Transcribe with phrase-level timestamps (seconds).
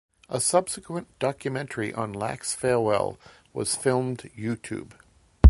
[0.29, 3.19] A subsequent documentary on Lach's farewell
[3.53, 4.93] was filmed YouTube.